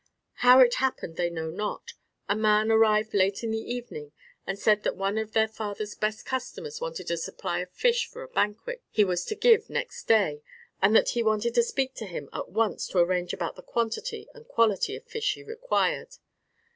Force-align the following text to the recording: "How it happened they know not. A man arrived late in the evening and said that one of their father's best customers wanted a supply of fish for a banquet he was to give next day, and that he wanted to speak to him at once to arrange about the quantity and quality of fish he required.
"How 0.41 0.59
it 0.61 0.73
happened 0.81 1.15
they 1.15 1.29
know 1.29 1.51
not. 1.51 1.93
A 2.27 2.35
man 2.35 2.71
arrived 2.71 3.13
late 3.13 3.43
in 3.43 3.51
the 3.51 3.59
evening 3.59 4.13
and 4.47 4.57
said 4.57 4.81
that 4.81 4.95
one 4.95 5.19
of 5.19 5.33
their 5.33 5.47
father's 5.47 5.93
best 5.93 6.25
customers 6.25 6.81
wanted 6.81 7.11
a 7.11 7.17
supply 7.17 7.59
of 7.59 7.69
fish 7.71 8.07
for 8.07 8.23
a 8.23 8.27
banquet 8.27 8.81
he 8.89 9.03
was 9.03 9.23
to 9.25 9.35
give 9.35 9.69
next 9.69 10.05
day, 10.07 10.41
and 10.81 10.95
that 10.95 11.09
he 11.09 11.21
wanted 11.21 11.53
to 11.53 11.61
speak 11.61 11.93
to 11.97 12.07
him 12.07 12.29
at 12.33 12.49
once 12.49 12.87
to 12.87 12.97
arrange 12.97 13.31
about 13.31 13.55
the 13.55 13.61
quantity 13.61 14.27
and 14.33 14.47
quality 14.47 14.95
of 14.95 15.03
fish 15.05 15.35
he 15.35 15.43
required. 15.43 16.09